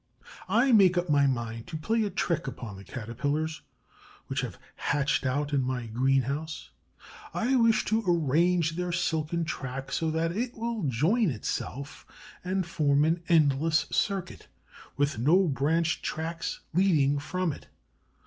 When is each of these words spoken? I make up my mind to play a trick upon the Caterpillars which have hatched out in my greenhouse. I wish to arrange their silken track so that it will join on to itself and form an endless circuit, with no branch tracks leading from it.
I 0.49 0.71
make 0.71 0.97
up 0.97 1.11
my 1.11 1.27
mind 1.27 1.67
to 1.67 1.77
play 1.77 2.01
a 2.03 2.09
trick 2.09 2.47
upon 2.47 2.75
the 2.75 2.83
Caterpillars 2.83 3.61
which 4.25 4.41
have 4.41 4.57
hatched 4.75 5.27
out 5.27 5.53
in 5.53 5.61
my 5.61 5.85
greenhouse. 5.85 6.71
I 7.35 7.55
wish 7.55 7.85
to 7.85 8.03
arrange 8.07 8.77
their 8.77 8.91
silken 8.91 9.45
track 9.45 9.91
so 9.91 10.09
that 10.09 10.35
it 10.35 10.55
will 10.57 10.81
join 10.87 11.25
on 11.25 11.29
to 11.29 11.35
itself 11.35 12.07
and 12.43 12.65
form 12.65 13.05
an 13.05 13.21
endless 13.29 13.85
circuit, 13.91 14.47
with 14.97 15.19
no 15.19 15.47
branch 15.47 16.01
tracks 16.01 16.61
leading 16.73 17.19
from 17.19 17.53
it. 17.53 17.67